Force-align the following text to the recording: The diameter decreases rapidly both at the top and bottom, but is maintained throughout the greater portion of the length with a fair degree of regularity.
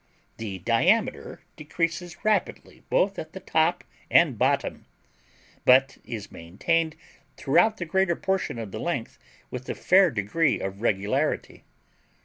The 0.37 0.57
diameter 0.57 1.41
decreases 1.55 2.25
rapidly 2.25 2.81
both 2.89 3.19
at 3.19 3.33
the 3.33 3.39
top 3.39 3.83
and 4.09 4.35
bottom, 4.35 4.87
but 5.63 5.99
is 6.03 6.31
maintained 6.31 6.95
throughout 7.37 7.77
the 7.77 7.85
greater 7.85 8.15
portion 8.15 8.57
of 8.57 8.71
the 8.71 8.79
length 8.79 9.19
with 9.51 9.69
a 9.69 9.75
fair 9.75 10.09
degree 10.09 10.59
of 10.59 10.81
regularity. 10.81 11.65